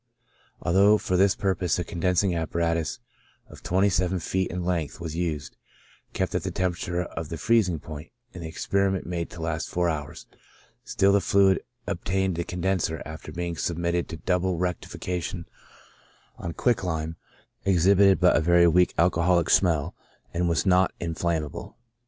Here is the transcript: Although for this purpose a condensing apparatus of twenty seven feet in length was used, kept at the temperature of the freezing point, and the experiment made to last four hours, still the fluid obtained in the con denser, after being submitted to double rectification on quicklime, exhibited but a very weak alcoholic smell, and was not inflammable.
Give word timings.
Although 0.63 0.97
for 0.97 1.15
this 1.15 1.35
purpose 1.35 1.77
a 1.77 1.83
condensing 1.83 2.33
apparatus 2.35 2.97
of 3.47 3.61
twenty 3.61 3.87
seven 3.89 4.17
feet 4.19 4.49
in 4.49 4.65
length 4.65 4.99
was 4.99 5.15
used, 5.15 5.57
kept 6.11 6.33
at 6.33 6.41
the 6.41 6.49
temperature 6.49 7.03
of 7.03 7.29
the 7.29 7.37
freezing 7.37 7.77
point, 7.77 8.11
and 8.33 8.41
the 8.41 8.47
experiment 8.47 9.05
made 9.05 9.29
to 9.29 9.39
last 9.43 9.69
four 9.69 9.89
hours, 9.89 10.25
still 10.83 11.11
the 11.13 11.21
fluid 11.21 11.61
obtained 11.85 12.35
in 12.35 12.41
the 12.41 12.43
con 12.45 12.61
denser, 12.61 13.03
after 13.05 13.31
being 13.31 13.55
submitted 13.55 14.09
to 14.09 14.17
double 14.17 14.57
rectification 14.57 15.45
on 16.35 16.53
quicklime, 16.53 17.15
exhibited 17.63 18.19
but 18.19 18.35
a 18.35 18.41
very 18.41 18.65
weak 18.67 18.95
alcoholic 18.97 19.51
smell, 19.51 19.93
and 20.33 20.49
was 20.49 20.65
not 20.65 20.91
inflammable. 20.99 21.77